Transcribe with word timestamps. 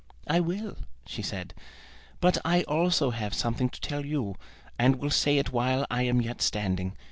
"I 0.27 0.39
will," 0.39 0.77
she 1.05 1.21
said; 1.21 1.53
"but 2.21 2.39
I 2.43 2.63
also 2.63 3.11
have 3.11 3.35
something 3.35 3.69
to 3.69 3.79
tell 3.79 4.03
you, 4.03 4.33
and 4.79 4.95
will 4.95 5.11
say 5.11 5.37
it 5.37 5.51
while 5.53 5.85
I 5.91 6.01
am 6.07 6.21
yet 6.23 6.41
standing. 6.41 6.97